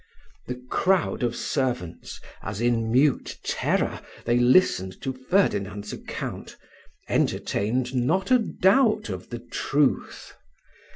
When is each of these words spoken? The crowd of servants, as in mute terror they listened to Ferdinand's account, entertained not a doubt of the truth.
The 0.47 0.59
crowd 0.71 1.21
of 1.21 1.35
servants, 1.35 2.19
as 2.41 2.59
in 2.59 2.91
mute 2.91 3.37
terror 3.43 4.01
they 4.25 4.39
listened 4.39 4.99
to 5.03 5.13
Ferdinand's 5.13 5.93
account, 5.93 6.57
entertained 7.07 7.93
not 7.93 8.31
a 8.31 8.39
doubt 8.39 9.09
of 9.09 9.29
the 9.29 9.37
truth. 9.37 10.33